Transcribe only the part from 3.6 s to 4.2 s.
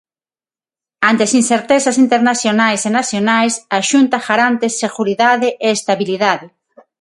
a Xunta